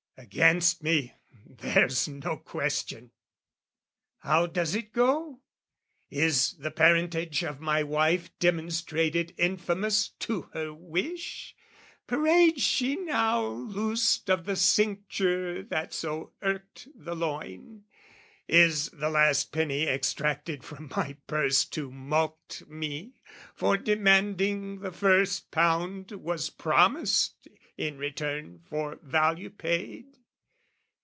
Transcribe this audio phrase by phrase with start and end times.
[0.17, 1.15] "Against me,
[1.47, 3.09] there's no question!
[4.19, 5.39] How does it go?
[6.11, 11.55] "Is the parentage of my wife demonstrated "Infamous to her wish?
[12.05, 17.85] Parades she now "Loosed of the cincture that so irked the loin?
[18.47, 23.15] "Is the last penny extracted from my purse "To mulct me
[23.55, 27.47] for demanding the first pound "Was promised
[27.77, 30.05] in return for value paid?